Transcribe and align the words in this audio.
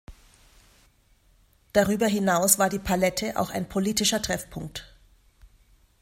Darüber 1.73 2.07
hinaus 2.07 2.57
war 2.57 2.69
die 2.69 2.79
"Palette" 2.79 3.39
auch 3.39 3.51
ein 3.51 3.69
politischer 3.69 4.19
Treffpunkt. 4.19 4.91